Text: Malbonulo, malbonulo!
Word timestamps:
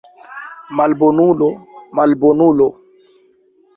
Malbonulo, 0.77 1.49
malbonulo! 1.99 2.67